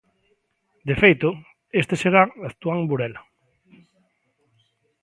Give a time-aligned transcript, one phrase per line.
[0.87, 1.29] De feito,
[1.81, 3.21] este serán actúan en Burela.